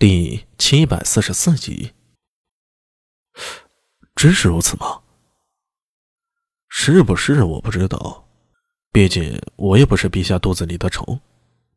[0.00, 1.92] 第七百四十四集，
[4.14, 5.02] 真是如此吗？
[6.70, 8.26] 是不是我不知道，
[8.90, 11.20] 毕竟我也不是陛下肚子里的虫。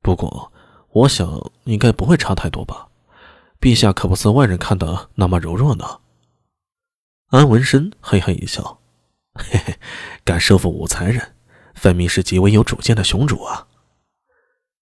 [0.01, 0.54] 不过，
[0.91, 2.88] 我想应该不会差太多吧。
[3.59, 6.00] 陛下可不似外人看的那么柔弱呢。
[7.28, 8.80] 安文生嘿嘿一笑，
[9.34, 9.78] 嘿嘿，
[10.24, 11.36] 敢收服武才人，
[11.76, 13.68] 分明是极为有主见的雄主啊。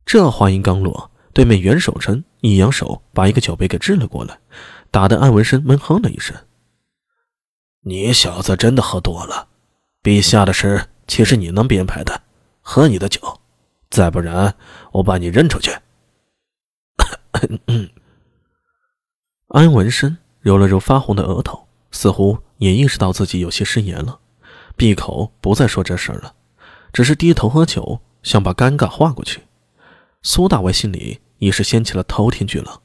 [0.05, 1.11] 这话音刚落。
[1.34, 4.39] 对面袁守诚一扬手，把一个酒杯给掷了过来，
[4.90, 6.35] 打得安文生闷哼了一声。
[7.81, 9.48] 你小子真的喝多了，
[10.04, 12.21] 陛下的事岂是你能编排的？
[12.62, 13.40] 喝你的酒，
[13.90, 14.55] 再不然
[14.91, 15.71] 我把你扔出去。
[19.48, 24.20] 安文生揉了揉发红的额头，似乎也意识到自己有些失言了，
[24.76, 26.35] 闭口不再说这事了，
[26.93, 29.41] 只是低头喝酒，想把尴尬化过去。
[30.23, 32.81] 苏大为心里已是掀起了滔天巨浪，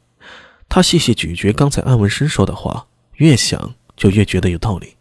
[0.71, 2.87] 他细细咀嚼刚才安文生说的话，
[3.17, 4.97] 越想就越觉得有道理。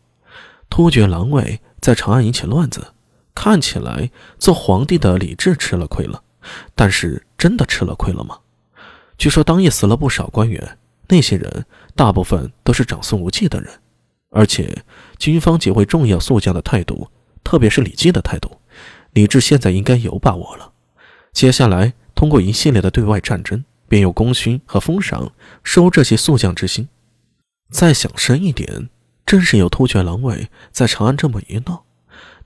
[0.69, 2.93] 突厥狼卫在长安引起乱子，
[3.33, 6.23] 看起来做皇帝的李治吃了亏了，
[6.75, 8.39] 但是真的吃了亏了吗？
[9.17, 13.71] 据说当夜死了不少官员，那些人大部分都是长孙无忌的人，
[14.31, 14.83] 而且
[15.17, 17.09] 军方几位重要宿将的态度，
[17.45, 18.59] 特别是李绩的态度，
[19.13, 20.73] 李治现在应该有把握了。
[21.31, 21.93] 接下来。
[22.16, 25.31] 通过一系列的对外战争，便有功勋和封赏
[25.63, 26.88] 收这些宿将之心。
[27.69, 28.89] 再想深一点，
[29.25, 31.83] 正是有突厥狼卫在长安这么一闹，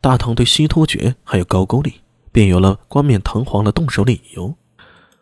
[0.01, 4.55] 大唐对西突厥还有高句丽，便有了冠冕堂皇的动手理由。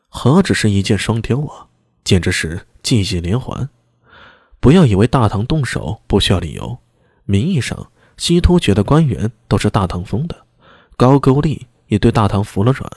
[0.08, 1.68] 何止是一箭双雕啊，
[2.04, 3.70] 简直是季季连环！
[4.60, 6.80] 不要以为大唐动手不需要理由，
[7.26, 10.46] 名义上西突厥的官员都是大唐封的，
[10.96, 12.90] 高句丽也对大唐服了软。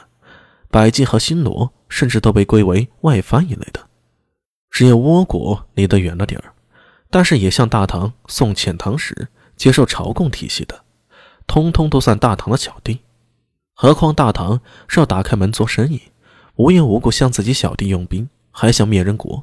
[0.71, 3.89] 百济和新罗甚至都被归为外藩一类的，
[4.71, 6.55] 只有倭国离得远了点儿，
[7.11, 10.85] 但是也像大唐宋遣唐使接受朝贡体系的，
[11.47, 13.01] 通通都算大唐的小弟。
[13.75, 16.01] 何况大唐是要打开门做生意，
[16.55, 19.43] 无缘无故向自己小弟用兵，还想灭人国，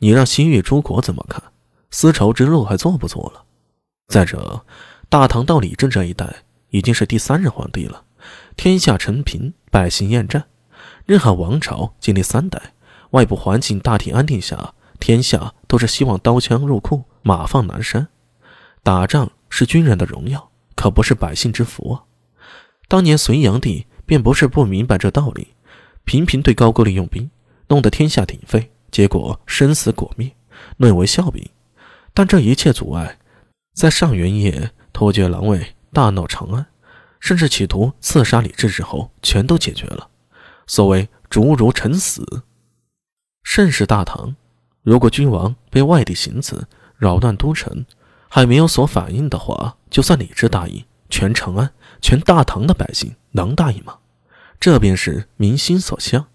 [0.00, 1.42] 你让西域诸国怎么看？
[1.90, 3.44] 丝绸之路还做不做了？
[4.08, 4.66] 再者，
[5.08, 8.04] 大唐到李治这一代已经是第三任皇帝了，
[8.56, 10.44] 天下承平，百姓厌战。
[11.06, 12.74] 任何王朝经历三代，
[13.10, 18.08] 外部环境大体安定下，天下都是希望刀枪入库，马放南山。
[18.82, 22.02] 打仗是军人的荣耀，可不是百姓之福啊！
[22.88, 25.54] 当年隋炀帝便不是不明白这道理，
[26.04, 27.30] 频频对高句丽用兵，
[27.68, 30.32] 弄得天下鼎沸，结果生死果灭，
[30.76, 31.48] 沦为笑柄。
[32.12, 33.18] 但这一切阻碍，
[33.74, 36.66] 在上元夜突厥狼卫大闹长安，
[37.20, 40.08] 甚至企图刺杀李治之后，全都解决了。
[40.66, 42.42] 所谓逐如臣死，
[43.42, 44.34] 甚是大唐，
[44.82, 46.66] 如果君王被外地行刺
[46.96, 47.86] 扰乱都城，
[48.28, 53.98] 还没有所反应的话，就算理智答应，全长安、全大唐的百姓能答应吗？
[54.58, 56.26] 这便是民心所向。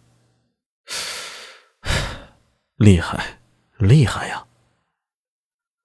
[2.77, 3.39] 厉害，
[3.77, 4.45] 厉害呀！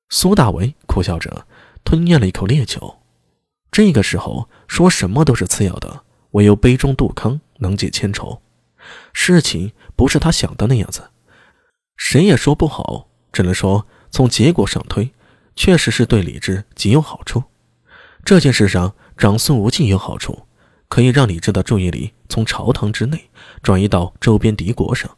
[0.09, 1.47] 苏大为苦笑着
[1.83, 3.01] 吞咽了一口烈酒。
[3.73, 6.05] 这个时候说什么都是次要的。
[6.37, 8.43] 唯有杯中杜康能解千愁，
[9.15, 11.09] 事情不是他想的那样子，
[11.97, 15.11] 谁也说不好，只能说从结果上推，
[15.55, 17.43] 确实是对李治极有好处。
[18.23, 20.47] 这件事上，长孙无忌有好处，
[20.91, 23.31] 可以让李治的注意力从朝堂之内
[23.63, 25.09] 转移到周边敌国上；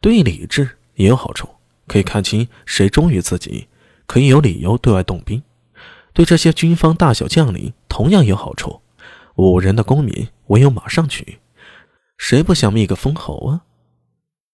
[0.00, 1.48] 对李治也有好处，
[1.88, 3.66] 可以看清谁忠于自己，
[4.06, 5.40] 可以有理由对外动兵；
[6.12, 8.82] 对这些军方大小将领同样有好处。
[9.36, 11.40] 五人的功名唯有马上取，
[12.16, 13.62] 谁不想觅个封侯啊？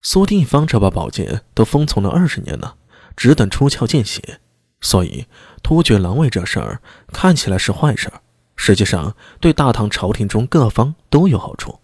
[0.03, 2.77] 苏定方这把宝剑都封存了二十年了，
[3.17, 4.41] 只等出鞘见血。
[4.81, 5.27] 所以
[5.63, 6.81] 突厥狼卫这事儿
[7.13, 8.09] 看起来是坏事，
[8.55, 11.81] 实际上对大唐朝廷中各方都有好处。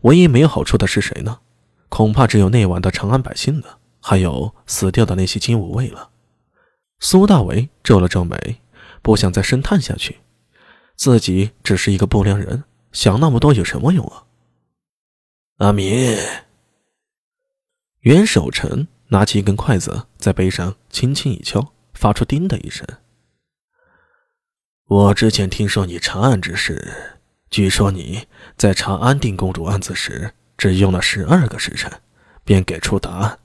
[0.00, 1.38] 唯一没有好处的是谁呢？
[1.88, 6.10] 恐怕只有那晚的长安百姓了，还有死掉的那些金吾卫了。
[6.98, 8.56] 苏大为皱了皱眉，
[9.00, 10.18] 不想再深探下去。
[10.96, 14.24] 自己只是一个不良人，想那么多有什么用啊？
[15.58, 16.16] 阿弥，
[18.00, 22.86] 袁守诚拿起一根筷子，在杯上轻轻一敲，发出“叮”的一声。
[24.86, 27.16] 我之前听说你查案之事，
[27.50, 28.26] 据说你
[28.56, 31.90] 在查安定公主案子时，只用了十二个时辰，
[32.44, 33.38] 便给出答案，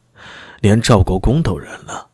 [0.61, 2.09] 连赵国公都认了。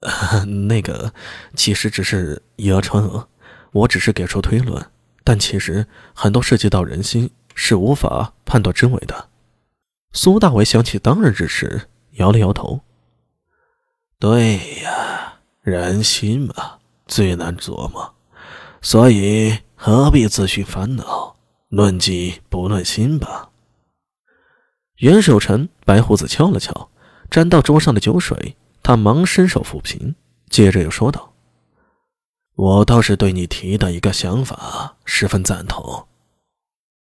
[0.68, 1.12] 那个，
[1.54, 3.28] 其实只是以讹传讹。
[3.72, 4.84] 我只是给出推论，
[5.24, 9.28] 但其实很多涉及到人心，是无法判断真伪的。
[10.12, 12.80] 苏大伟想起当日之事，摇了摇头。
[14.18, 18.14] 对呀，人心嘛，最难琢磨，
[18.80, 21.36] 所以何必自寻烦恼？
[21.68, 23.50] 论迹不论心吧。
[24.98, 26.88] 袁守诚白胡子敲了敲，
[27.28, 30.14] 沾到桌上的酒水，他忙伸手抚平，
[30.48, 31.34] 接着又说道
[32.56, 36.08] ：“我倒是对你提的一个想法十分赞同。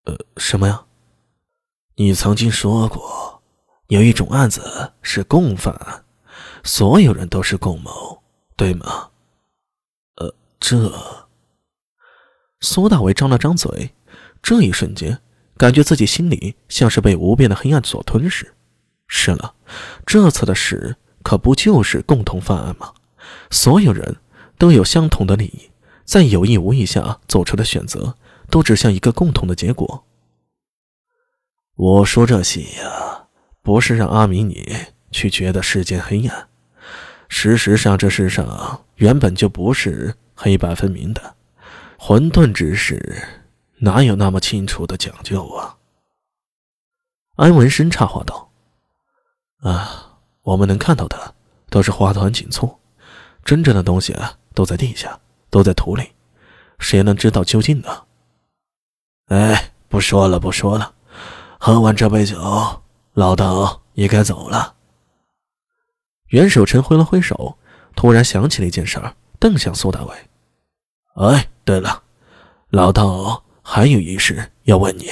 [0.03, 0.85] 呃，什么呀？
[1.95, 3.41] 你曾经说过，
[3.87, 6.03] 有一种案子是共犯，
[6.65, 8.21] 所有人都是共谋，
[8.57, 9.09] 对吗？
[10.15, 10.91] 呃，这……
[12.59, 13.93] 苏大伟张了张嘴，
[14.41, 15.21] 这一瞬间。
[15.55, 18.53] 感觉自己心里像是被无边的黑暗所吞噬。
[19.07, 19.55] 是了，
[20.05, 22.93] 这次的事可不就是共同犯案吗？
[23.49, 24.17] 所有人
[24.57, 25.69] 都有相同的利益，
[26.03, 28.15] 在有意无意下做出的选择，
[28.49, 30.05] 都指向一个共同的结果。
[31.75, 33.27] 我说这些呀，
[33.61, 34.65] 不是让阿米你
[35.11, 36.47] 去觉得世间黑暗。
[37.29, 41.35] 事实上，这世上原本就不是黑白分明的，
[41.99, 43.43] 混沌之事。
[43.79, 45.77] 哪有那么清楚的讲究啊？
[47.35, 48.49] 安文生插话道
[49.61, 51.35] ：“啊，我们能看到的
[51.69, 52.79] 都是花团锦簇，
[53.43, 55.19] 真正的东西啊都在地下，
[55.51, 56.09] 都在土里，
[56.79, 58.05] 谁能知道究竟呢？”
[59.29, 60.95] 哎，不说了，不说了，
[61.59, 62.81] 喝完这杯酒，
[63.13, 64.73] 老道也该走了。
[66.29, 67.59] 袁守诚挥了挥手，
[67.95, 70.15] 突然想起了一件事儿，瞪向苏大伟
[71.21, 72.01] ：“哎，对了，
[72.69, 75.11] 老道。”还有一事要问你。